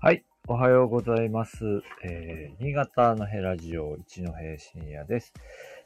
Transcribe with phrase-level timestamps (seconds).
[0.00, 0.24] はい。
[0.46, 1.82] おはようございます。
[2.04, 5.32] えー、新潟のヘラジオ一戸深夜です。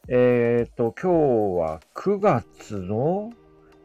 [0.06, 3.32] えっ、と、今日は9月の、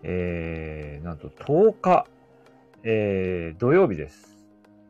[0.04, 2.07] えー、なんと10日、
[2.83, 4.45] えー、土曜日です。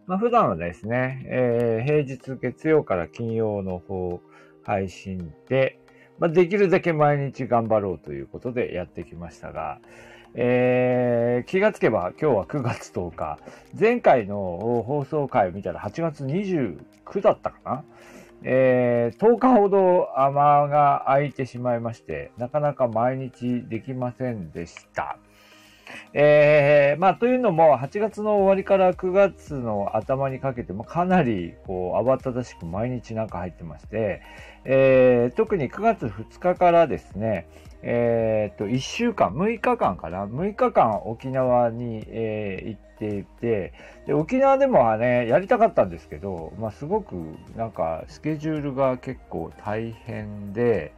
[0.08, 4.20] まあ、普段はですね、えー、平日月曜から金曜の方
[4.64, 5.80] 配信で、
[6.18, 9.82] まあ、できるだけ毎日頑張ろうということでやってきましたが、
[10.40, 13.40] えー、気がつけば今日は9月10日。
[13.78, 17.84] 前回の放送回を見たら8月29だったかな
[18.44, 25.18] えー、10日ほど間が空いてしまいまして、なかなか毎日できませんでした。
[26.14, 34.22] えー、まあ、というのも、8月の終わりから9月の頭にかけてもかなり、こう、慌ただしく毎日なんか入ってまして、
[34.66, 37.48] えー、特に9月2日からですね、
[37.82, 43.74] えー、と、1週間、6日間かな ?6 日間沖縄に、えー行っていて、
[44.08, 47.16] で、沖縄でもね、やりたかったんですけど、まあ、すごく、
[47.56, 50.94] なんか、スケジュールが結構大変で、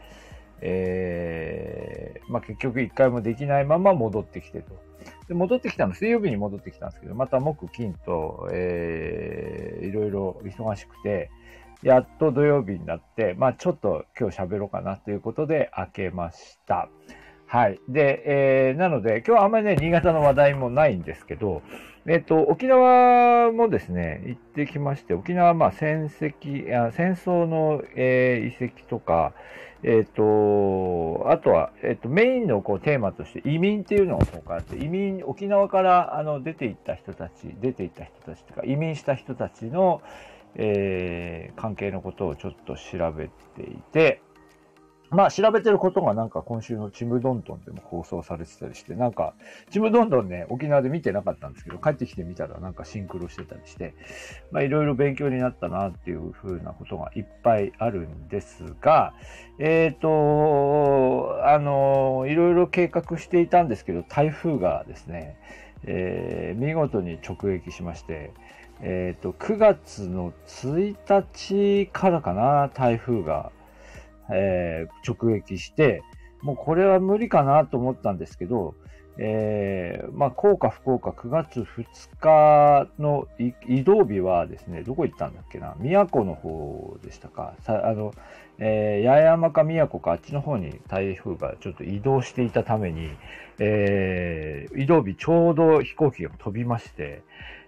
[0.61, 4.79] えーまあ、結局1回もできないまま戻ってきてと。
[5.27, 11.29] で戻ってきたの、水曜日に戻ってきたんですけど、また木、金と、えー、いろいろ忙しくて、
[11.81, 16.89] やっと土曜日になって、まあちょっと今日喋ろうかなということで開けました。
[17.45, 17.79] はい。
[17.87, 21.61] で、えー、なので今日はあんまりね、新潟の話題もないんですけど、
[22.07, 29.33] えっ、と、沖縄もですね、行ってきまして、沖縄はまあ戦績、あ戦争の、えー遺跡とか、
[29.83, 40.01] えっ、と、あとは、えっ、と、メインのこうテーマとして移民っていうのがこうあって、移民、沖縄からあの出て行った人たち、出て行った人たちとか、移民した人たちの、
[40.55, 44.21] えー関係のことをちょっと調べていて、
[45.11, 49.33] まあ調べてることがなんか今週のちむどんどんでも放送されてたりして、なんか
[49.71, 53.95] ちむどんどんね、沖縄で見てなかったんですけど、帰ってきてみたらなんかシンクロしてたりして、
[54.51, 59.13] まあいろいろ勉強になったなっていうふうなことがいっぱいあるんですが、
[59.57, 65.37] えっ、と、あの、いろいろ計画していたんですけど、台風がですね、
[65.85, 68.31] えー見事に直撃しまして、
[68.81, 73.51] えっ、と、9月の1日からかな、台風が、
[74.31, 76.03] えー直撃して、
[76.41, 78.75] もうこれは無理かなと思ったんですけど、
[79.21, 81.85] えーまあ、幸か不幸か9月2
[82.21, 83.27] 日の
[83.67, 88.13] 移動日はですね、どこ行ったんだっけな、宮古の方でしたか、さあの、
[88.59, 93.09] えー八重山か宮古かあっちの方に台風がちょっと移動していたために、
[93.59, 97.21] えー移動日ちょうど飛行機が飛びまして、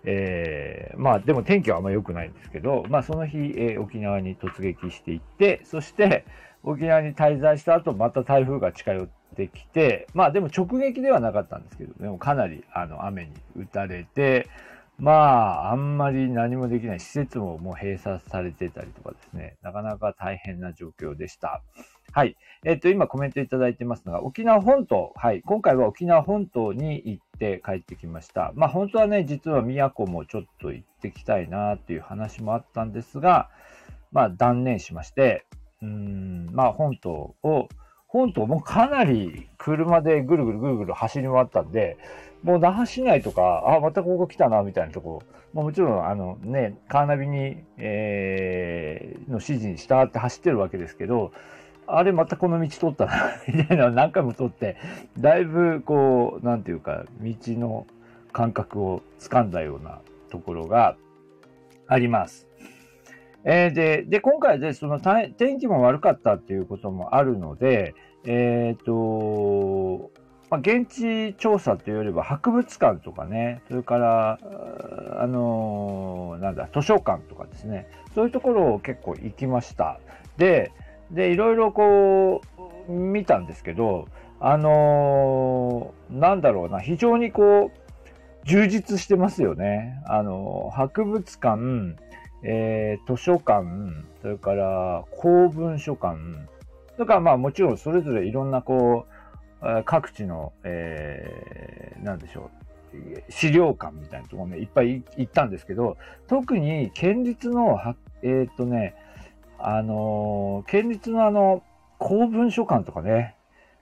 [0.05, 6.23] えまあでも天気はあんま良くないんですけど、まあその日、え沖縄に突撃していって、そして
[6.63, 14.47] 沖縄に滞在した後また台風が近寄ってきて、まあでも直撃ではなかったんですけど、でもかなりあの雨に打たれて、
[14.97, 21.63] まああんまり何もできない施設ももう閉鎖されてたりとかですね、なかなか大変な状況でした。
[22.11, 22.35] はい。
[22.65, 25.13] えっと、今コメントいただいてますのが、沖縄本島。
[25.15, 25.41] はい。
[25.41, 28.51] 今回は沖縄本島に行って帰ってきました。
[28.53, 33.49] まあ本当はね、実は宮古もちょっと行ってきたいなっていう話もあったんですが、
[34.11, 35.45] まあ断念しまして、
[35.81, 37.69] うん、まあ本島を、
[38.07, 41.97] 本島もかなり車でぐるぐるぐるぐる走り回ったんで、
[42.43, 45.21] もう那覇市内とか、あ、またここ来たな、みたいなとこ、
[45.53, 51.31] まあ、もちろん、あのね、カーナビに、えーの指示に従って走ってるわけですけど、
[51.87, 53.13] あれまたこの道通ったな、
[53.47, 54.77] みたいなのを何回も通って、
[55.17, 57.87] だいぶこう、なんていうか、道の
[58.31, 59.99] 感覚を掴んだような
[60.29, 60.95] ところが
[61.87, 62.47] あります。
[63.43, 70.11] えーで、で、今回で、その天気も悪かったっていうこともあるので、えっ、と、
[70.51, 79.99] まあ、現地調査というよりは博物館とかね、それから、ああのなんだ、図書館とかですね、そういうところを結構行きました。
[80.37, 80.71] で、
[81.09, 82.41] で、いろいろこ
[82.89, 84.07] う、見たんですけど、
[84.43, 87.81] あのなんだろうな、非常にこう、
[88.43, 90.01] 充実してますよね。
[90.05, 91.95] あの博物館、
[92.43, 93.65] えー図書館、
[94.21, 96.17] それから公文書館、
[96.95, 99.05] それからまあもちろんそれぞれいろんなこ
[99.61, 102.49] う、各地の、えーなんでしょ
[102.93, 105.97] う、資料館みたいなところね、いっぱい行ったんですけど、
[106.27, 108.95] 特に県立のは、えーっとね、
[109.59, 111.63] あの県立のあの、
[111.99, 113.35] 公文書館とかね、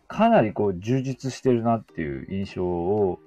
[0.08, 3.20] かなりこう充実してるなっていう印象を、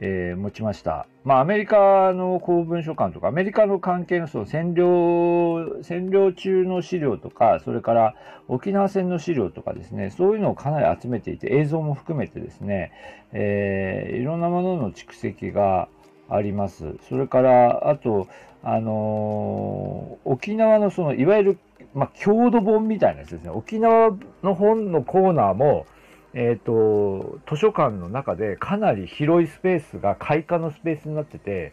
[0.00, 1.06] えー持ちました。
[1.24, 8.14] まあ、アメリカの公文書館とか、アメリカの関係のその占領、占領中の資料とか、それから
[8.48, 12.92] 沖縄戦の資料とかですね、そういうのをかなり集めていて、映像も含めてですね、
[13.32, 15.88] えーいろんなものの蓄積が
[16.28, 16.96] あります。
[17.08, 18.26] それから、あと、
[18.62, 21.58] あのー、沖縄のその、いわゆる、
[21.94, 23.50] まあ、郷土本みたいなやつですね。
[23.50, 25.86] 沖縄の本のコーナーも、
[26.34, 31.72] えっ、ー、と、図書館の中でかなり広いスペースが開花のスペースになってて、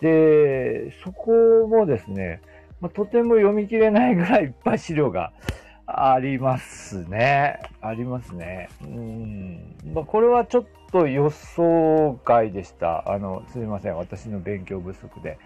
[0.00, 2.40] で、そこもですね、
[2.80, 5.32] まあ、とても読み切れないぐらいいっぱい資料が
[5.86, 7.60] ありますね。
[7.80, 8.68] ありますね。
[8.82, 9.76] うん。
[9.92, 13.12] まあ、これはちょっと予想外でした。
[13.12, 13.96] あの、すみません。
[13.96, 15.38] 私の勉強不足で。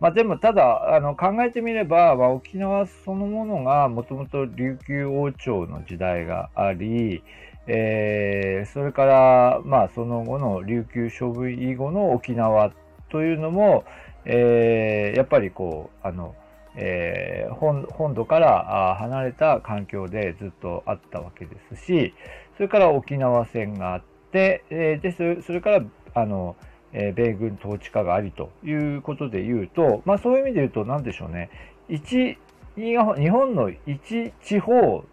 [0.00, 7.22] まあ、でも、ただ、あの、考えてみれば、まあ、沖縄そのものが、もともと琉球王朝の時代があり、
[7.66, 12.72] えー、それから、まあ、その後の琉球処分以後の沖縄
[13.10, 13.84] というのも、
[14.24, 16.34] えー、やっぱりこう、あの、
[16.74, 22.14] えー、本本土から離れた環境でずっとあったわけですし、
[22.56, 25.84] それから沖縄戦があって、えー、でそれから
[26.14, 26.56] あの、
[26.92, 31.50] えー、米軍統治下がありということで言うと、まあ、そういう意味で言うと、なんでしょうね、
[31.88, 32.38] 一
[32.76, 35.04] 日本の一地方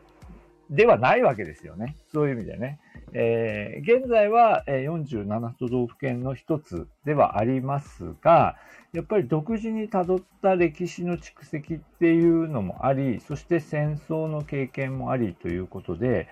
[0.70, 1.96] ではないわけですよね。
[2.14, 2.80] そういう意味でね。
[3.14, 8.56] えー、現在は47都道府県の一つではありますが、
[8.94, 16.28] やっぱり独自にたどった歴史の蓄積っていうのもあり、そして戦争の経験もありということで、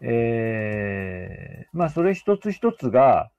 [0.00, 3.30] えー、まあそれ一つ一つが、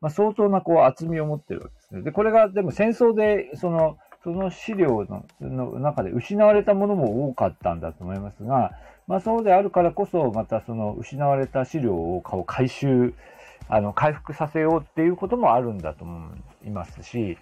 [0.00, 2.02] まあ、相当なこう厚みを持ってるわけですね。
[2.02, 5.06] で、これがでも戦争でそのその資料
[5.40, 8.72] の中で失われたものも多かったんだと思いますが、
[9.06, 13.14] まあ、そうであるからこそ、またその失われた資料を回収、
[13.68, 16.30] あの回復させようっていうこともあるんだと思
[16.64, 17.36] いますし、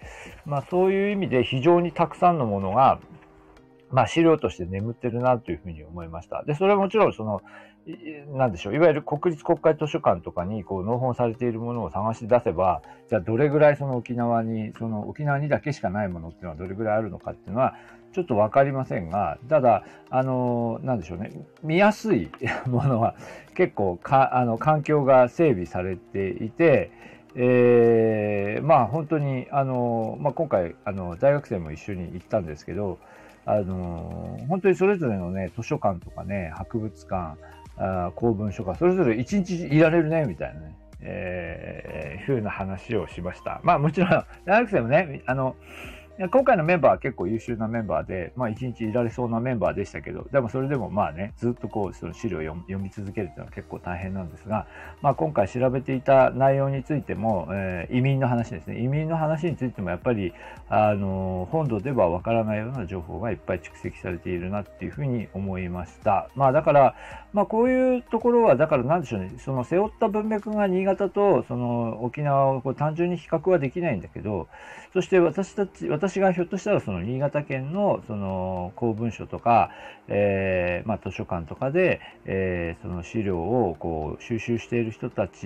[0.45, 2.99] まあ、そういう意味で非常にたくさんのものが、
[3.91, 6.43] まあ、資料として眠ってるなというふうに思いました。
[6.43, 7.41] で、それはもちろんその
[8.33, 17.75] なんでしょう、いわゆる国立国会図書館とかにこう納本されているものを探し出せば、じゃあどれぐらいその沖縄に、その沖縄にだけしかないものっていうのはどれぐらいあるのかっていうのは、
[18.13, 21.31] ちょっとわかりませんが、ただ、あの、なんでしょうね、
[21.63, 22.29] 見やすい
[22.67, 23.15] ものは
[23.55, 26.91] 結構か、あの、環境が整備されていて、
[27.35, 32.99] えー、まあ本当に、あの、まあ今回、あの、大学生も一緒に行ったんですけど、
[33.45, 37.37] あの、本当にそれぞれのね、図書館とかね、博物館、
[38.15, 43.61] 公文書か、それぞれ一日いられるね、みたいなね、えー、ふうな話をしました。
[43.63, 44.09] まあもちろん、
[44.45, 45.55] 大学生もね、あの、
[46.29, 54.67] 今回のメンバーは結構優秀なメンバーで、まあ一日いられそうなメンバーでしたけど、でもそれでもまあね、ずっとこう、その資料を読み続けるっていうのは結構大変なんですが、
[55.01, 58.83] まあ今回調べていた内容についても、えー、移民の話ですね。
[58.83, 60.33] 移民の話についてもやっぱり、
[60.69, 66.29] あの、本土ではわからないような情報がいっぱい蓄積されているなっていうふうに思いました。
[66.35, 66.95] まあだから、
[67.33, 74.47] まあこういうところは、だからなんでしょうね、その背負った文脈が新潟とその沖縄をこう単純に比較はできないんだけど、
[74.93, 79.71] そして私たち、私がひょっとしたらその新潟県のその公文書とか、
[80.09, 85.37] えー、まあ、図書館とかで、えー、その資料をこう収集している人たち、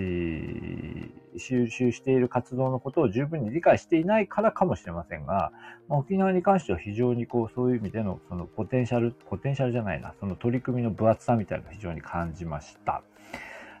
[1.38, 5.52] 収集している活動のことを十分に理解していないからかもしれませんが、
[5.88, 13.02] ま、沖縄に関しては非常にこうそういう意味でのそのポテンシャル、ポテンシャルじゃないな、その取り組みの分厚さみたいなのを非常に感じました。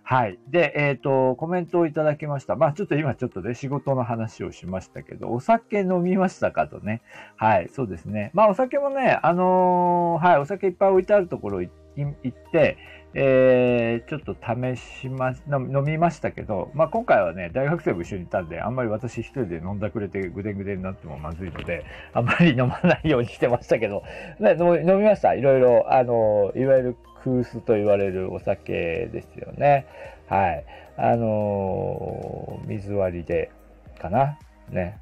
[0.08, 0.38] はい。
[0.46, 2.54] で、えっ、ー、と、コメントをいただきました。
[2.54, 7.02] まあ、ちょっと今ちょっとね、仕事の話をしましたけど、お酒飲みましたかとね。
[7.34, 8.30] はい、そうですね。
[8.32, 11.70] まあ、お酒もね、あのー、はい、お酒いっぱい置いてあるところ行
[12.28, 12.78] って、
[13.18, 24.02] えー、ちょっと試しま、飲みましたけど、まあ、今回はね、大学生も一緒にいたんで、あんまり私一人で飲んだくれてぐでぐでになってもまずいので、あんまり飲まないようにしてましたけど、
[24.38, 25.32] ね、飲みました。
[25.32, 29.86] いろいろ、あの、いわゆる空須と言われるお酒ですよね。
[30.28, 30.64] はい。
[30.98, 33.50] あのー、水割りで、
[33.98, 34.38] かな。
[34.68, 34.98] ね。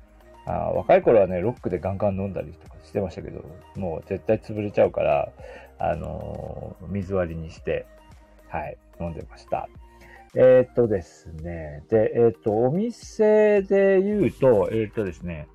[0.46, 3.44] あ若い頃はね、ロックでガンガン飲んだりとかしてましたけど、
[3.74, 5.32] もう絶対潰れちゃうから、
[5.80, 7.86] あのー、水割りにして、
[8.54, 9.68] はい、飲んでました。
[10.36, 11.82] えー、っとですね。
[11.90, 15.48] で、えー、っと、お店で言うと、えー、っとですね、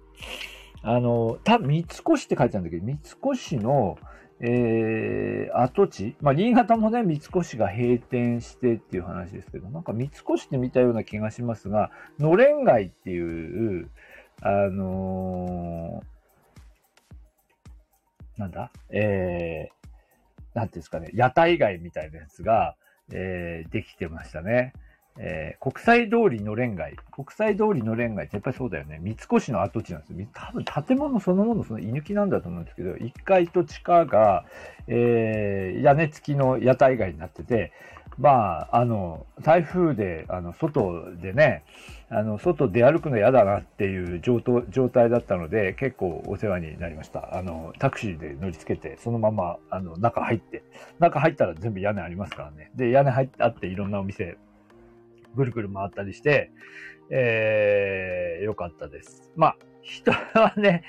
[0.82, 3.00] あの、た、三越って書いてあるんだけど、三
[3.34, 3.98] 越の、
[4.42, 13.90] えー、跡地、まあ、新潟もね、三越が閉店してっていう話ですけど、なんか三越って見たような気がしますが、のれん街っていう、
[14.42, 18.74] あのー、なんだ？
[18.90, 22.76] えー、なんていうんですかね、屋台街みたいなやつが、
[23.12, 24.74] えー、できてましたね。
[25.22, 26.96] えー、国際通りのれん街。
[27.12, 29.00] 国際通りのれん街ってやっぱりそうだよね。
[29.02, 30.28] 三越の跡地なんですよ。
[30.34, 34.46] 多分建物そのものその居抜きなんだと思うんですけど、1階と地下が、
[34.88, 37.74] えー、屋根付きの屋台街になってて、
[38.20, 41.64] まあ、あの、台風で、あの、外でね、
[42.10, 47.38] あの、外出歩くの嫌だなっていう状状態だったので、結構お世話になりました。
[47.38, 50.64] あの、タクシーで乗り付けて、そのまま、あの、中入って、
[51.00, 52.72] 中入ったら全部屋根ありますからね。
[52.76, 54.38] で、屋根入ってあっていろんなお店、
[55.36, 56.52] ぐるぐる回ったりして、
[57.10, 59.32] えー、よかったです。
[59.38, 60.84] まあ、人はね、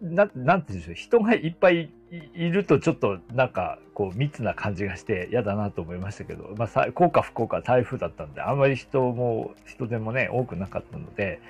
[0.00, 11.40] ななんて言うんでしょう、人がいっぱいいるとちょっとなんかこう密な感じがして嫌だなと思いましたけど、まあ、幸か不幸か台風だったんで、あんまり人も、人手もね、多くなかったので、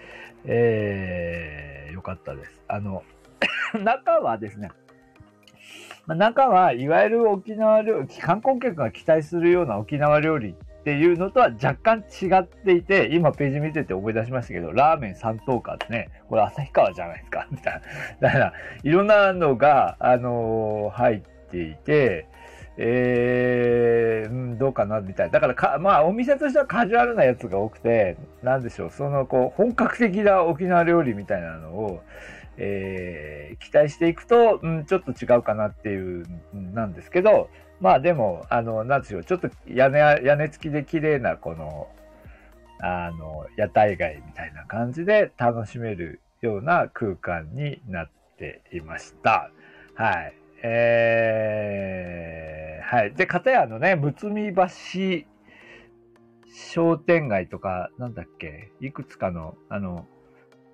[0.45, 2.61] えー、よかったです。
[2.69, 3.03] あの、
[3.83, 4.71] 中はですね、
[6.07, 16.09] ま、中はいわゆる沖縄料理、観光客が期待するような沖縄料理っていうのとは若干違っていて、今ページ見てて思い出しましたけど、ラーメン三等価ですね。
[16.29, 17.81] これ旭川じゃないですか みたい
[18.21, 18.29] な。
[18.29, 21.21] だから、いろんなのが、あのー、入っ
[21.53, 22.27] ていて、
[22.79, 25.33] えー、うん、どうかなみたいな。
[25.35, 32.03] だからか、まあ、お店としてはカジュアルなやつが多くて、なんでしょう、その、こう、本格的な沖縄料理みたいなのを、
[32.57, 37.51] えー、期待していくと、うん、ちょっと違うかなっていう、なんですけど、
[37.83, 41.89] まあでも、あの、なんですよ、ちょっと屋根、屋根付きで綺麗なこの、
[42.81, 49.51] あの、屋台街みたいな感じで楽しめるような空間になっていました。
[49.95, 50.33] はい。
[50.63, 53.15] えー、はい。
[53.15, 54.63] で、かたやのね、むつみ橋
[56.55, 60.07] 商店街とか、なんだっけ、いくつかの、あの、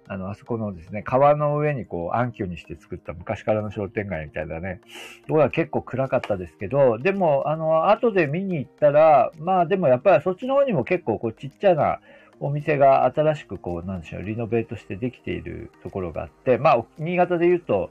[0.09, 4.81] あの、あそこのですね、川の上にこう暗渠にして作った昔からの商店街みたいなね、
[5.27, 12.01] ところは結構暗かったですけど、でも、あの、後で見に行ったら、まあでもやっぱりそっちの方にも結構こうちっちゃな
[12.41, 17.91] お店が新しくこう、なんでしょう、リノベートしてできているところがあって、まあ、新潟で言うと、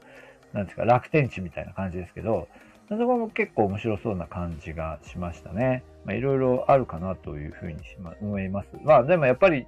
[0.52, 2.48] なんですか、楽天地みたいな感じですけど、
[2.88, 5.84] そこも結構面白そうな感じがしましたね。
[6.06, 7.76] まあ、いろいろあるかなというふうに
[8.22, 8.68] 思います。
[8.82, 9.66] まあ、でもやっぱり、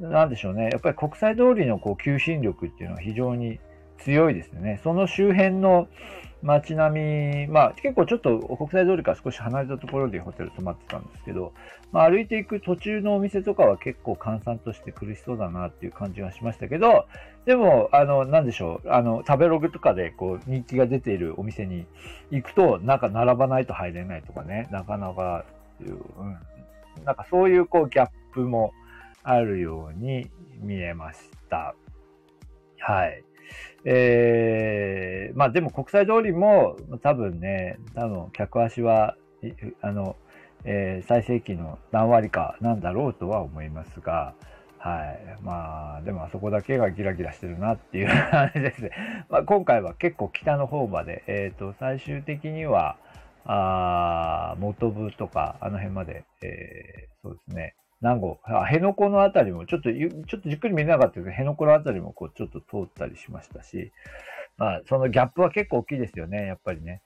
[0.00, 0.70] なんでしょうね。
[0.72, 3.58] やっぱり国際通りのこう求心力っていうのは非常に
[3.98, 4.80] 強いですね。
[4.82, 5.88] その周辺の
[6.42, 11.52] 街並み、まあ結構ちょっと国際通りから少し離れたところでホテル泊まってたんですけど、
[11.92, 17.04] まあ歩いていく途中のお店とかは結構閑散として苦しそうだなっていう感じがしましたけど、
[17.44, 21.84] でも、あの、なんでしょう、あの、食べログとかでこう人気が出ているお店に
[22.30, 25.44] 行くと、なんか並ばないと入れないとかね、なかなか、
[25.80, 28.72] うん、なんかそういうこうギャップも、
[29.22, 31.74] あるように見えました。
[32.78, 33.22] はい。
[33.84, 39.16] えー、まあでも国際通りも多分ね、多分客足は、
[39.80, 40.16] あの、
[40.64, 44.34] えー、最盛期の何割かなんだろうとは思いますが、
[44.78, 45.42] はい。
[45.42, 48.90] まあ、でもあそこだけがギラギラしてるなっていう感じですね。
[49.28, 52.96] まあ、今回は結構北の方まで、えっ、ー、と、最終的には、
[53.44, 63.92] あ元部とか、あの辺まで、えー、そうですね、南郷、辺野古のあたりも、ちょっと、ちょっとじっくり見れなかったけど、辺野古のあたりもこう、ちょっと通ったりしましたし、
[64.56, 67.02] まあ、そのギャップは結構大きいですよね、やっぱりね。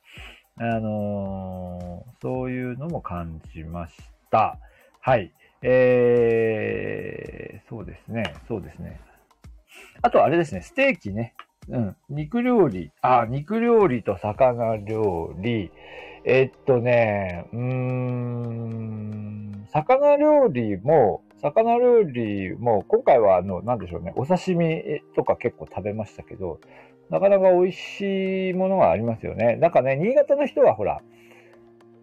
[0.56, 3.94] あのー、そういうのも感じまし
[4.30, 4.58] た。
[5.00, 5.32] はい。
[5.62, 9.00] えー、そうですね、そうですね。
[10.02, 11.34] あとあれですね、ステーキね。
[11.68, 11.96] うん。
[12.08, 12.92] 肉料理。
[13.00, 15.70] あ、肉料理と魚料理。
[16.24, 19.43] えっとね、うーん、
[19.74, 26.60] 魚料理も、魚料理も、今回はあの、なんでしょうね、お刺身とか結構食べましたけど、
[27.10, 29.56] なかなか美味しいものがありますよね。
[29.56, 31.02] なんかね、新潟の人はほら、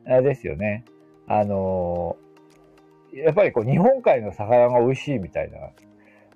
[0.05, 0.83] あれですよね、
[1.27, 2.17] あの
[3.13, 5.57] やっぱりこう、日本海の魚が美味しいみたいな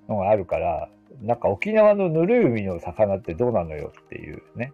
[0.08, 0.88] のがあるから、
[1.20, 4.72] なんか沖縄のぬるい海の魚ってどうなのよっていうね。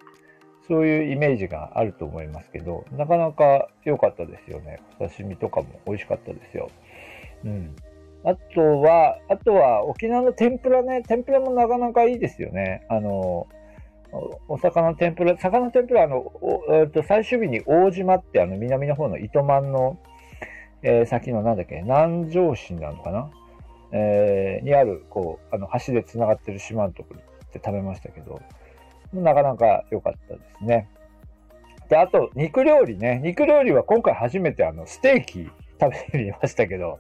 [0.69, 4.81] そういうイメージがあると思いますけど、なかなか良かったですよね。
[4.99, 6.71] お刺身とかも美味しかったですよ。
[7.45, 7.75] うん。
[8.25, 12.87] あとは、あとは沖縄の天ぷらね、天ぷらもなかなかいいですよね。
[12.89, 13.49] あの、
[14.47, 16.33] お魚天ぷら、魚天ぷら、あの、
[16.71, 19.99] えっと、最終日に大島ってあの南の方の糸満の、
[20.83, 23.31] えー、先のなんだっけ、南城市なのかな？
[23.91, 27.21] えー、にある、こう、あの、橋で繋がってる島のところ
[27.53, 28.41] で食べましたけど、
[29.13, 30.89] なかなか良かったですね。
[31.89, 33.21] で、あと、肉料理ね。
[33.23, 35.51] 肉料理は今回初めてあの、ステーキ
[35.81, 36.99] 食べてみましたけど、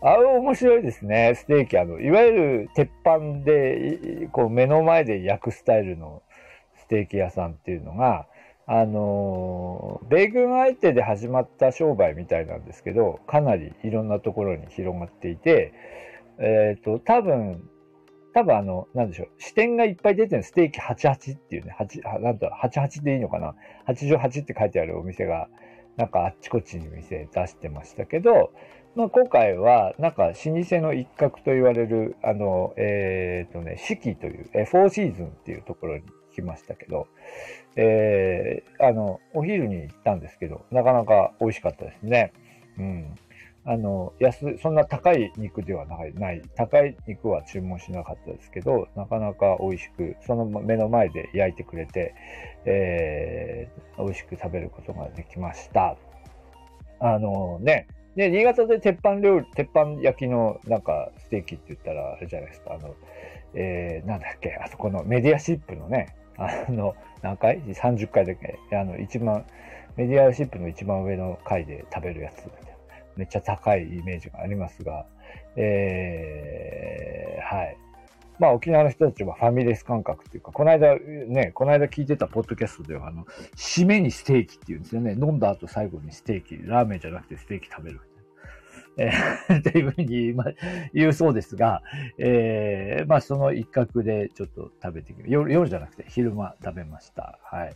[0.00, 1.34] あれ面白いですね。
[1.36, 1.78] ステーキ。
[1.78, 6.22] あの、いわゆる鉄板で、こう目の前で焼くスタイルの
[6.76, 8.26] ステーキ屋さんっていうのが、
[8.66, 15.72] あの、米軍相手で始まった商売みたいなんですけど、かなりいろんなところに広がっていて、
[16.38, 17.68] えっ、ー、と、多分、
[18.34, 23.54] 多分あの、なんでしょう、視点がいっぱい出てるステーキ88っていうね、8、なんと、88でいいのかな
[23.86, 25.48] ?88 って書いてあるお店が、
[25.96, 28.52] なんかあっちこっちに店出してましたけど、
[28.94, 36.02] まあ、今回は、なんか、老舗の一角と言われる、あの、えっ、ー、とね、四季という、えー、フォーシーズンっていうところに
[36.34, 37.08] 来ましたけど、
[37.76, 42.32] えー、あの、お昼に行ったんですけど、なかなか美味しかったですね。
[42.78, 43.14] うん。
[43.64, 52.14] あの、安、そんな高い肉ではない、ない、高い肉は注文しなかったですけど、なかなか美味しく、その目の前で焼いてくれて、
[52.64, 55.96] えー、美味しく食べることができました。
[56.98, 62.94] あのね、で、新潟で鉄板料理、鉄板焼きのなんかステーキって言ったらあれじゃないですか、あの、
[63.54, 69.44] えー、なんだっけ、あそこのメディアシップのね、あの、何回 ?30 回だけ、あの、一番、
[69.96, 72.44] メディアシップの一番上の階で食べるやつ
[73.16, 75.06] めっちゃ高いイメージがありますが、
[75.56, 77.76] えー、はい。
[78.38, 83.24] まあ沖縄の人たちはファミレス感覚っていうか、この間ね、この間聞いてたポッドキャストでは、あの、
[83.56, 85.12] 締めにステーキっていうんですよね。
[85.12, 88.00] 飲んだ後最後にステーキ、ラーメンじゃなくてステーキ食べる。
[88.98, 90.34] えー、 っていうふうに
[90.92, 91.82] 言うそうですが、
[92.18, 97.38] えー、まあその一角でちょっと食べてき夜、夜じゃなくて昼間食べました。
[97.42, 97.72] はい。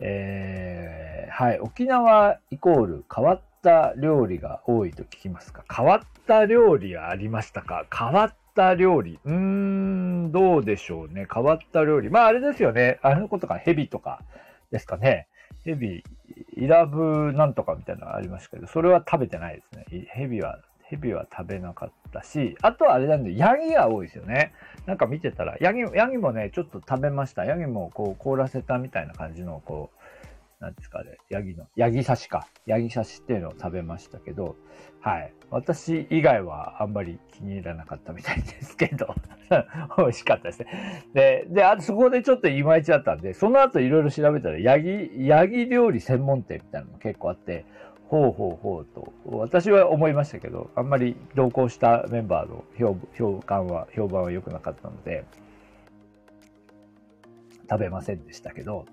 [0.00, 1.60] えー、はい。
[1.60, 5.62] 沖縄イコール変わった料理が多いと聞きますか？
[5.70, 7.84] 変わった料理はありましたか？
[7.94, 9.18] 変わった料理。
[9.24, 11.26] うーん、どうでしょうね。
[11.32, 12.08] 変わった料理。
[12.08, 12.98] まああれですよね。
[13.02, 14.22] あのことか、ヘビとか
[14.70, 15.26] ですかね。
[15.64, 16.02] ヘビ、
[16.56, 20.06] イラブなんとかみたいなのがありましたけど、それは食べてないですね。
[20.12, 24.54] ヘビは、ヘビは食べなかったし、あとはあれなんで、ヤギが多いですよね。
[24.86, 27.44] なんか見てたら、ヤギ、ヤギもね、ちょっと食べました。
[27.44, 29.97] ヤギもこう凍らせたみたいな感じの、こう、
[30.60, 32.48] なんですかね、ヤギの、ヤギ刺しか。
[32.66, 34.56] ヤギ刺しっていうのを食べましたけど、
[35.00, 35.32] はい。
[35.50, 39.14] 私以外はあんまり気に入らなかったみたいですけど、
[39.96, 41.04] 美味しかったですね。
[41.14, 47.64] で、で、あそこでちょっといまいちだったんで、その後いろいろ調べたら、ヤギ、ヤギ料理専門店みたいなのも結構あって、
[48.08, 55.24] ほうほうほうと、私は思いましたけど、あんまり同行したメンバーの評評判は、評判は良くなかったので、
[57.70, 58.86] 食べませんでしたけど、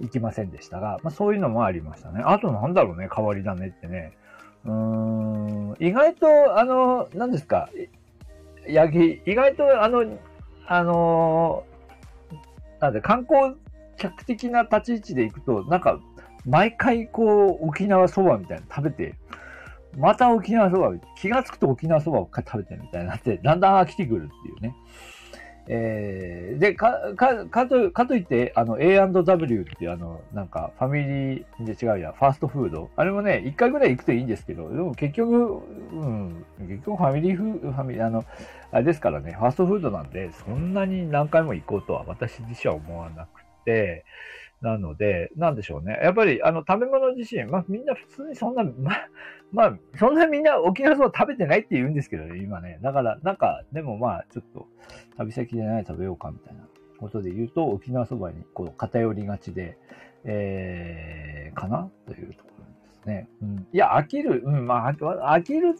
[0.00, 2.22] 行きませんでしたが、まあそういうのもありましたね。
[2.24, 4.12] あとなんだろうね、変わり種ってね。
[4.64, 7.68] うーん、意外と、あの、何ですか、
[8.66, 10.04] ヤギ、意外とあの、
[10.66, 11.64] あの、
[12.80, 13.56] なんで観光
[13.96, 15.98] 客的な立ち位置で行くと、なんか、
[16.44, 19.14] 毎回こう、沖縄そばみたいな食べて、
[19.96, 24.74] また沖縄そば、気がつくと沖縄そばを食べてみたいになって、だんだん飽きてくるっていうね。
[25.68, 32.90] えー、で、か、か、かと、かといって、あの、A&W っていうあの、なんか、ファミリーで違うや、ファーストフード。
[32.96, 38.24] あれもね、一回ぐらい行くといいんですけど、でも結局、うん、結局ファミリーフ、ファミリー、あの、
[38.72, 44.04] あれですからね、ファーストフードなんで、そんなに何回も行こうとは私自身は思わなくて、
[44.62, 45.98] なので、なんでしょうね。
[46.02, 49.08] やっぱり、あの、食べ物自身、まあ、みんな普通にそんな、まあ、
[49.52, 52.78] まあ、そんなみんな沖縄そば食べてないって言うんですけどね、今ね。
[52.80, 54.68] だから、なんか、でもまあ、ちょっと、
[55.16, 56.62] 旅先でない食べようかみたいな
[56.98, 59.76] ことで言うと、沖縄そばにこう偏りがちで、
[60.24, 61.90] えー、かな？
[62.06, 63.28] というところですね。
[63.42, 65.74] うん、いや、飽きる、うん、まあ、飽きる、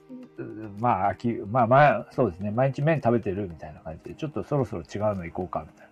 [0.80, 2.50] まあ、飽きる、まあ、まあ、そうですね。
[2.50, 5.91] 毎日麺食べてるみたいな感じで、ちょっとそろそろ違うの行こうかみたいな。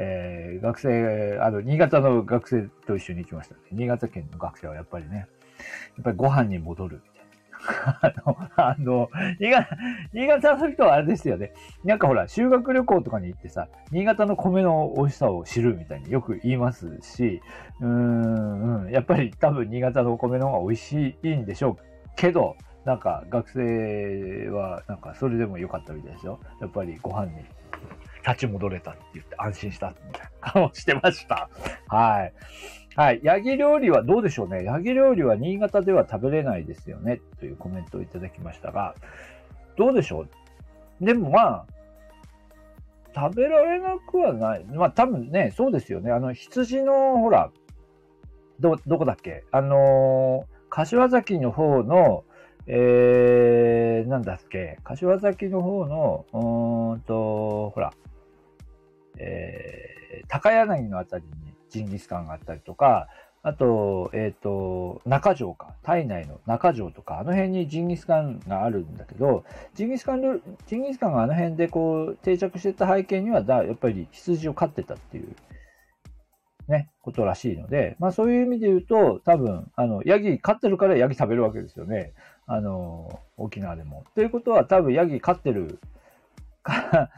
[0.00, 3.60] えー、学生、あの、新潟の学生と一緒に行きましたね。
[3.72, 7.18] 新潟県の学生はやっぱりね、やっぱりご飯に戻るみたいな。
[8.00, 9.76] あの、あの、新潟、
[10.12, 11.52] 新潟の人はあれですよね。
[11.84, 17.42] なんかほら、修学旅行とかに行ってさ、新潟の米の美味しさを知るみたいによく言いますし、
[17.80, 21.76] うーん、うん、やっぱり多分新潟のお米の方が美味しいんでしょう
[22.14, 26.38] けど、なんか学生はなんかそれでも良かったみたいですよ。
[26.60, 27.44] やっぱりご飯に
[28.28, 31.48] 立ち戻れたって言って安心したみたいな顔してました。
[31.88, 32.32] はい。
[32.94, 33.20] はい。
[33.22, 34.64] ヤギ料理はどうでしょうね。
[34.64, 37.20] ヤギ料理は新潟では食べれないですよね。
[37.38, 38.94] というコメントをいただきましたが、
[39.76, 40.26] どうでしょ
[41.00, 41.04] う？
[41.04, 41.66] でもまあ、
[43.14, 44.64] 食べられなくはない。
[44.64, 46.10] まあ多分ね、そうですよね。
[46.10, 47.50] あの、羊の、ほら、
[48.60, 49.44] ど、どこだっけ？
[49.52, 52.24] あのー、柏崎の方の、
[52.66, 54.78] えー、なんだっけ？
[54.82, 57.94] 柏崎の方の、うんと、ほら、
[59.18, 63.08] えー、高柳のあたりにジンギスカンがあったりとか、
[63.42, 65.74] あと、えっ、ー、と、中条か。
[65.82, 75.36] 体内の中条とか、あの辺にジンギスカンがあるんだけど、ジンギスカン、ジンギスカンがあの辺でこう定着してた背景にはだ、やっぱり羊を飼ってたっていう
[76.68, 82.12] ね、ことらしいので、まあそういう意味で言うと、多分、あの、ヤギ飼ってるからヤギ食べるわけですよね。
[82.46, 84.04] あの、沖縄でも。
[84.14, 85.78] ということは多分ヤギ飼ってる
[86.62, 87.10] から、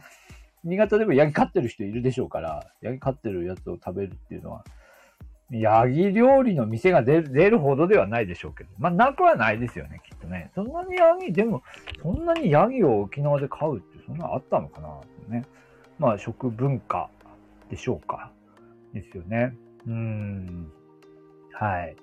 [0.63, 4.63] 新潟でもヤギ飼ってる人いるでしょうから、ヤギ飼ってるやつを食べるっていうのは、
[5.51, 10.51] ヤギ料理の店が出るほどではないでしょうけど、まあなくはないですよね、きっとね。
[10.55, 11.61] そんなにヤギ、でも、
[12.01, 15.45] そんなにヤギを沖縄で飼うってそんなあったのかなね。
[15.99, 17.09] まあ食文化
[17.69, 18.31] でしょうか。
[18.93, 19.55] ですよね。
[19.87, 20.71] うん。
[21.53, 21.95] はい。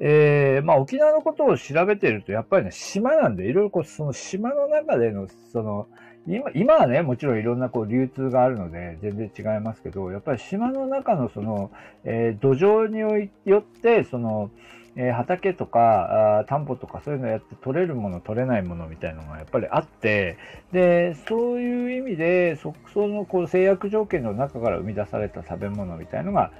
[0.00, 5.86] えー、まあ沖縄のことを調べてると、やっぱりね、島なんで、いろいろこう、その島の中での、その、
[6.26, 11.70] 今、今はね、もちろんいろんなこう流通があるので、全然違いますけど、やっぱり島の中のその、
[12.04, 14.50] えー、土壌によって、その、
[14.96, 20.38] えー、畑とかあ、田んぼとかそういうのやって取れるもの、取れないものみたいなのがやっぱりあって、
[20.72, 26.50] で、そういう意味で、そ、そのこう制約条件の中から生み出された食べ物みたいのが、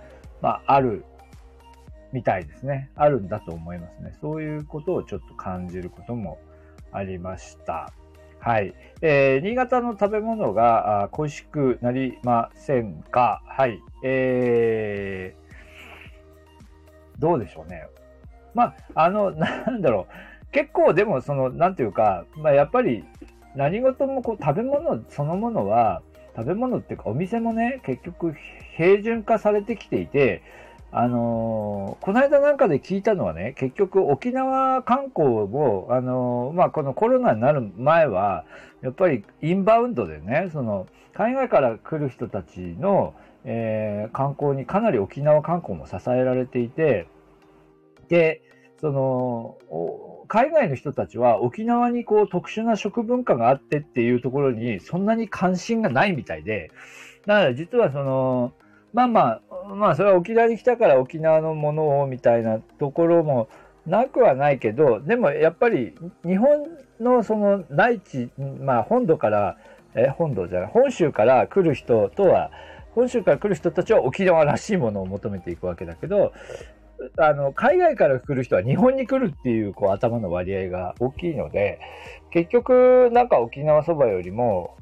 [0.42, 1.04] まあ、ある
[2.12, 2.90] みたいですね。
[2.94, 4.14] あるんだと思いますね。
[4.20, 6.38] そういうことをちょっと感じることも
[6.92, 7.92] ありました。
[8.46, 8.74] はい。
[9.02, 13.42] えー、新潟の食べ物が恋しくなりませんか？
[13.44, 13.80] はい。
[14.04, 17.88] えー、どうでしょうね。
[18.54, 20.52] まあ、あの、 なんだろう。
[20.52, 23.04] 結構でも、その、なんていうか、まあ、やっぱり、
[23.56, 26.02] 何事もこう、食べ物そのものは、
[26.36, 28.32] 食べ物っていうか、お店もね、結局、
[28.76, 30.42] 平準化されてきていて、
[30.98, 38.46] あのー、この間なんかで聞いたのはね、結局沖縄観光を、あのー、まあ、このコロナになる前は、
[38.80, 43.12] やっぱりインバウンドでね、その、海外から来る人たちの、
[43.44, 47.08] えー、観光にかなり沖縄観光も支えられていて、
[48.08, 48.40] で、
[48.80, 49.58] その、
[50.28, 56.70] 海外の人たちは沖縄にこう特殊な食文化があってっていうところにそんなに関心がないみたいで、
[57.26, 58.54] だから実はその、
[58.96, 63.46] まあまあ、まあそれは沖縄に来たから沖縄のものをみたいなところも
[63.84, 66.64] なくはないけど、でもやっぱり日本
[66.98, 69.58] のその内地、まあ本土から、
[69.94, 72.50] え、本土じゃない、本州から来る人とは、
[72.94, 76.32] 本州から来る人たちは沖縄らしいものを求めていくわけだけど、
[77.18, 81.80] あの、海外から来る人は日本に来るっていう、こう、頭の割合が大きいので、
[82.30, 84.74] 結局、なんか沖縄そばよりも、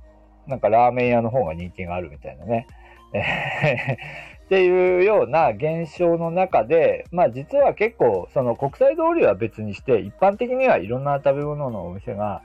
[0.47, 2.69] なんかラーメン屋の方が人気があるみたいなね。
[4.45, 12.43] っていうような現象の中で、まあ実は結構、その国際通りは別にして、一般的にはいろんな食べ物のお店が、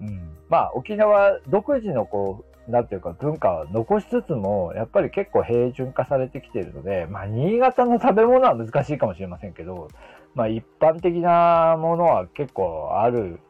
[0.00, 9.88] うん、まあ沖縄独自のこう、なんていうか文化を残しつつも、やっぱり結構平準化されてきているので、まあ新潟の食べ物は難しいかもしれませんけど、
[10.34, 13.40] まあ一般的なものは結構ある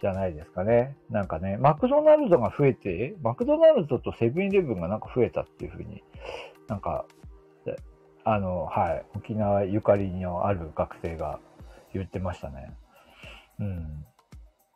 [0.00, 0.96] じゃないですかね。
[1.10, 6.02] なんかね、マクドナルドが増えて、マクドナルドとセブンイレブンがなんか増えたっていうふうに、
[6.68, 7.04] なんか、
[8.24, 11.40] あの、はい、沖縄ゆかりのある学生が
[11.92, 12.72] 言ってましたね。
[13.58, 14.06] うん。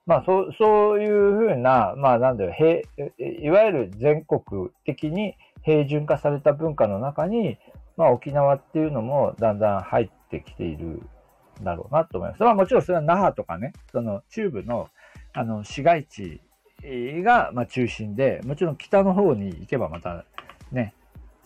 [0.07, 2.81] まあ、そう、そういうふうな、まあ、なんだよ、平、
[3.19, 7.59] いわゆる全国的に平準化された文化の中に、
[7.97, 11.03] まあ、沖縄っていうのもだんだん入ってきている
[11.63, 12.43] だろうなと思います。
[12.43, 14.89] まあ、もちろんそれは那覇とかね、その中部の
[15.35, 16.41] あの、市街地
[17.23, 20.25] が、まあ、中心で、もちろん北の方に行けばまた
[20.73, 20.95] ね、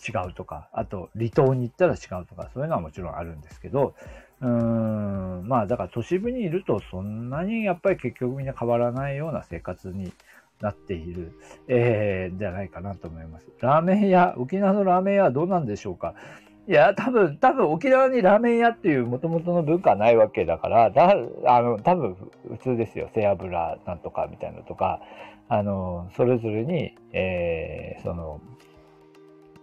[0.06, 3.94] 違うとか、あと離島に行ったら違うとか、そういうのはもちろんあるんですけど、
[4.40, 10.12] うーん、まあだから都市部にいるとそんなにやっぱり結局みんな変わらないような生活に
[10.60, 11.32] なっている、
[11.66, 13.48] えー、じゃないかなと思います。
[13.60, 16.14] ラーメン屋、沖縄のラーメン屋はどうなんでしょうか？
[16.68, 21.14] いや、多分、多分沖縄にラーメン屋っていう元々の文化はないわけだから、だ、
[21.46, 22.14] あの、多分
[22.46, 23.08] 普通ですよ。
[23.14, 25.00] 背脂なんとかみたいなのとか、
[25.48, 28.42] あの、それぞれに、えー、その、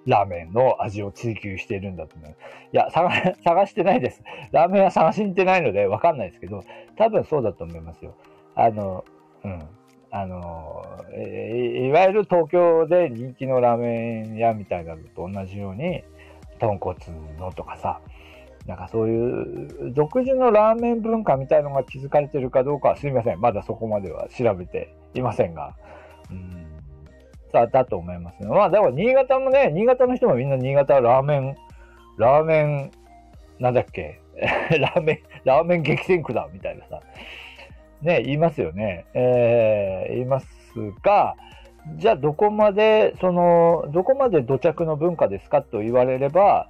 [0.08, 2.32] ラーメンの味を追求してるんだと思う。
[2.32, 2.36] い
[2.72, 4.24] や、探、探してないです。
[4.52, 6.63] ラーメン屋探しに行ってないのでわかんないですけど、
[6.98, 8.15] 多分そうだと思いますよ。
[8.56, 9.06] あの、
[9.44, 9.62] うん。
[10.10, 16.04] あの、いわゆる東京で人気のラーメン屋みたいなのと同じように、
[16.60, 16.96] 豚骨
[17.39, 18.02] のとかさ、
[18.65, 23.39] なんかそういう独自のラーメン文化みたいのが築かれてるかどうかはすみません。
[23.39, 25.76] まだそこまでは調べていませんが。
[26.32, 26.65] うん
[27.52, 28.50] さあ、だと思いますね。
[28.50, 31.56] まあ、でも新潟もね、新潟の人もみんな新潟ラーメン、
[32.18, 32.91] ラーメン、
[33.60, 34.20] なんだっけ？
[34.80, 37.00] ラーメン、ラーメン激戦区だみたいなさ。
[38.02, 39.06] ね、言いますよね。
[39.13, 40.48] えー、言います
[41.02, 41.36] が、
[41.98, 46.69] じゃあどこまで、その、どこまで土着の文化ですかと言われれば、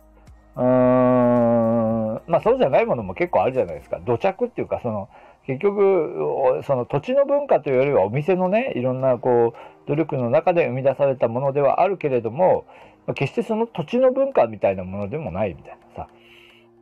[0.55, 3.99] うーん、まあそうじゃないものも結構あるじゃないですか。
[4.05, 5.09] 土着っていうか、その、
[5.47, 12.65] 結局、その土地の文化というよりはお店のね、いろんなこう、努力の中で生み出されたものではあるけれども、
[13.13, 16.07] 決してその土地の文化みたいなものでもないみたいなさ。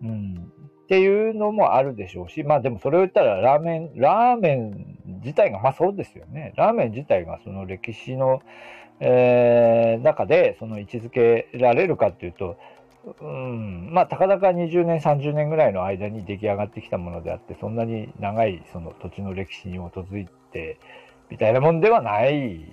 [0.02, 0.52] うん。
[0.84, 6.54] っていうのもあるでしょうし、まあでもそれを言ったらラーメン、ラーメン自体が、まあそうですよね。
[6.56, 8.42] ラーメン自体がその歴史の、
[9.00, 12.58] えー、中でその位置づけられるかっていうと、
[13.22, 20.80] うん、まあ、たかだか20年、30年ぐらいの間に出来上がってきたものであって、そんなに長いその土地の歴史に基づいて、
[21.30, 22.66] みたいなもんではない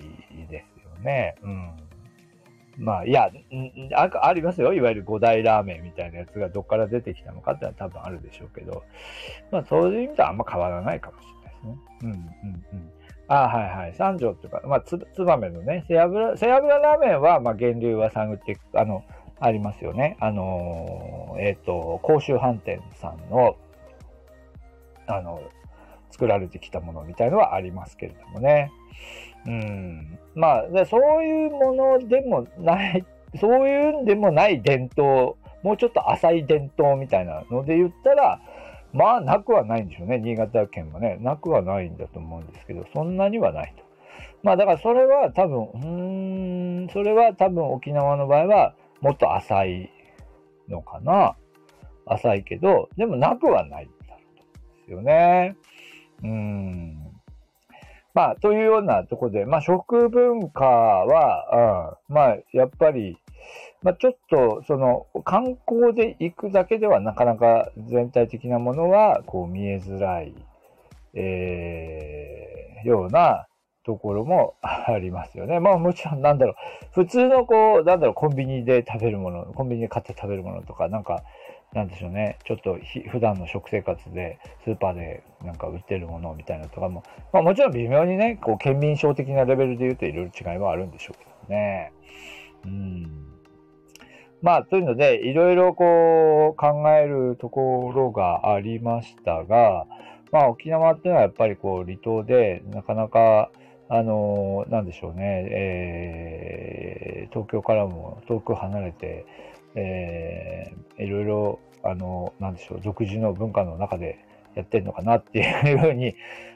[0.49, 1.35] ですよね。
[1.43, 1.71] うん。
[2.77, 3.29] まあ、いや
[3.93, 4.73] あ、ありますよ。
[4.73, 8.83] いわゆる五大ラーメンみたいなやつがどっから出てきたのかってのは多分あるでしょうけど、
[9.51, 11.40] まあ、そういう意味ではあんま変わらないかもしれない。
[12.03, 12.17] うん、うん、う
[12.75, 12.91] ん。
[13.27, 13.93] あはいはい。
[13.93, 19.03] 三条とか、まあ、つ、つばめのね、背脂、背脂ラーメンは、まあ、源流は探って、あの、
[19.39, 20.17] ありますよね。
[20.19, 23.57] あのえっ、ー、と、甲州飯店さんの、
[25.07, 25.41] あの、
[26.11, 28.71] 作られてきたものみたいのはありますけれどもね。
[29.47, 30.19] うん。
[30.35, 33.05] まあ、でそういうものでもない、
[33.39, 38.39] そういうんでもない伝統、もうちょっと浅い伝統みたいなので言ったら、
[38.93, 40.19] まあ、なくはないんでしょうね。
[40.19, 41.17] 新潟県もね。
[41.21, 43.83] なくはないんだと思うんですけど、そんなにはないと。
[44.43, 49.89] まあ、だからそれは多分、うん、それは多分沖縄の場合は、もっと浅い
[50.67, 51.35] のかな。
[52.05, 55.55] 浅いけど、でもなくはないんだろうですよね。
[56.23, 56.97] うん。
[58.13, 63.17] まあ、というようなとこで、まあ、食文化は、うん、まあ、やっぱり、
[63.83, 70.35] まあ、ちょっと、その、観光で行くだけではなかなか全体的なものは、こう、見えづらい、
[71.13, 73.47] えー、ような
[73.83, 75.59] ところも ありますよね。
[75.59, 76.55] まあ、もちろん、なんだろう、
[76.91, 81.23] 普通のこう、なんだろう、コンビニで食べるもの、コンビニで買って食べるものとか、なんか、
[81.73, 82.77] なんでしょうね、ちょっと
[83.09, 91.93] 普段の食生活でスーパーでなんか売ってるものみたいなとかも、まあもちろん微妙にね、こう、県民症的なレベルで言うといろいろ違いはあるんでしょうけどね。
[92.65, 93.30] うん。
[94.41, 99.85] まあ、というので、いろいろこう、考えるところがありましたが、
[100.31, 103.51] まあ沖縄っていうのはやっぱりこう、離島でなかなか、
[103.87, 109.25] あの、なんでしょうね、えー、東京からも遠く離れて、
[109.75, 114.25] えー、いろいろ、あの、なんでしょう、独自の文化の中で
[114.55, 116.15] やってんのかなっていうふうに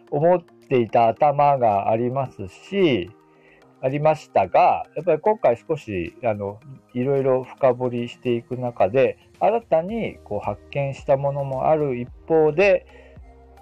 [0.09, 3.11] 思っていた頭がありますし、
[3.85, 6.59] ありましたが、やっぱり今回少し、あの、
[6.95, 12.87] いろいろ深掘りしていく中で、新たにこう発見したものもある一方で、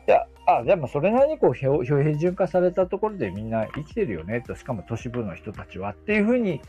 [0.07, 6.61] いや、あ、でもそれなりにこう標準化されたところでみんな生きてるよねと、しかも都市部の人たちはっていうふうに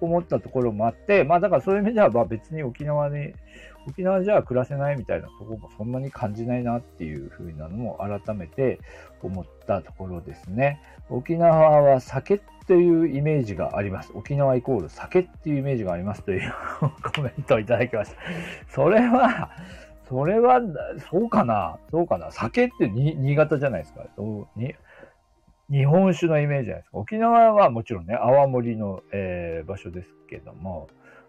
[0.00, 3.34] 思ったところもあって、まあだからそういう意味ではまあ別に沖縄に、
[3.86, 8.78] 沖縄じゃ暮らせないみたいなとこもそんなに感じないなっていうふうなのも改めて
[9.22, 10.80] 思ったところですね。
[11.10, 14.12] 沖縄は酒っていうイメージがあります。
[14.14, 16.52] 沖縄イコール酒っていうイメージがありますという
[17.14, 18.16] コメントをいただきました。
[18.68, 19.50] それは、
[20.08, 20.60] それは、
[21.10, 21.78] そうかな？
[21.90, 22.30] そうかな？
[22.30, 24.02] 酒って新潟じゃないですか？
[25.70, 26.98] 日本酒のイメージじゃないですか？
[26.98, 30.88] 沖縄はもちろんね、泡盛の、えー、場所ですけども、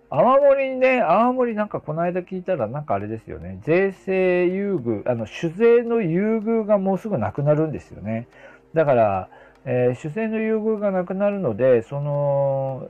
[0.09, 3.59] 泡盛ね、泡盛なんかこの間聞いたらなんかあれですよね。
[3.63, 8.27] 税制優遇、あの、酒税の優遇がもうすぐなくなるんですよね。
[8.73, 9.29] だから、
[9.65, 12.87] えー、酒税の優遇がなくなるので、その、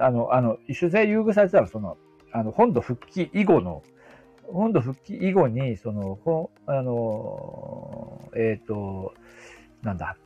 [0.00, 1.96] あの、あの、酒税優遇されたら、その、
[2.32, 3.82] あの、本土復帰以後の
[4.52, 9.14] 本土復帰以後に、その、ほあの、えっ、ー、と、
[9.82, 10.16] なんだ、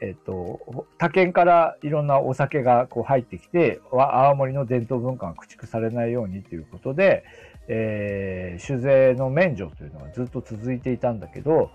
[0.00, 7.24] えっ、ー、と、他県からいろんなお酒がこう入ってきて、青森の伝統文化が駆逐されないようにということで、
[7.68, 11.70] えー、酒税の免除というのがずっと続いていたんだけど、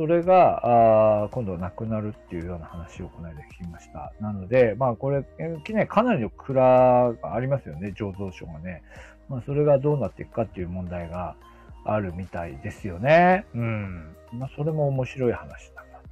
[0.00, 4.14] それが、あ今度はなくなるっていうような話をこの間聞きました。
[4.18, 5.26] なので、まあこれ、
[5.66, 8.82] 近年かなりの蔵がありますよね、醸造所がね。
[9.28, 11.36] まあ、それがどうなっていくかっていう問題が
[11.84, 13.44] あるみたいですよね。
[13.54, 14.16] うん。
[14.32, 16.08] まあ、それも面白い話だなと。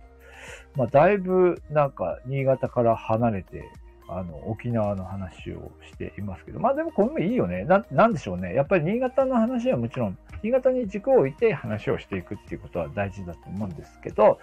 [0.77, 3.65] まあ、だいぶなんか新潟から離れて、
[4.09, 7.65] あの、沖縄の話をしていますけど、まあでもこれもいいよね。
[7.65, 8.55] な、なんでしょうね。
[8.55, 14.39] やっぱり新潟の話はもちろん、新潟に軸を置いて話をしていくっていうことは大事だと思うんですけど、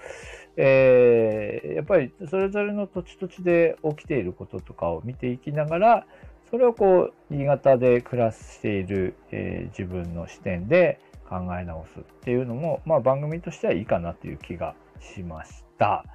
[0.57, 6.05] えー、やっぱりそれぞれの土地土地で起きていることとかを見ていきながら、
[6.51, 16.05] それをこう、新潟で暮らしている、えー、自分の視点で考え直すっていうのも、まあ番組としてはいいかなという気がしました。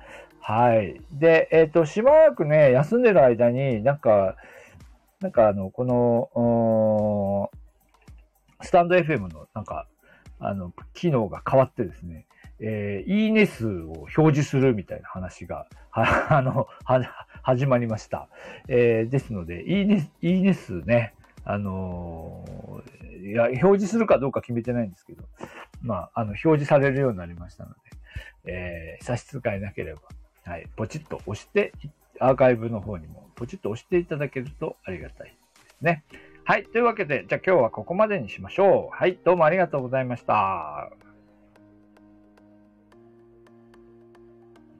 [0.41, 1.01] はい。
[1.13, 4.37] で、えっ、ー、と、しばらくね、休んでる間になんか、
[5.21, 7.51] なんかあの、この、
[8.63, 9.87] スタンド FM のなんか、
[10.39, 12.27] あの、機能が変わってですね、
[12.61, 18.29] えー、いいね数を表示するみたいな話が、は、 あの、は、始まりました。
[18.69, 25.25] えー、ですので、いいね、いいね数ね、あのー、いや、表示するかどうか決めてないんですけど、
[25.83, 27.79] まあ、あの、表示されるようになりましたので、
[28.47, 30.01] えー、差し支えなければ、
[30.51, 31.73] はい、ポチッと押して、
[32.19, 35.35] アーカイブの方にもポチッと押していただけるとありがたいで
[35.79, 36.03] すね。
[36.43, 36.65] はい。
[36.65, 38.97] というわけで、じゃあ今日はここまでにしましょう。
[38.97, 39.17] はい。
[39.25, 40.91] どうもありがとうございました。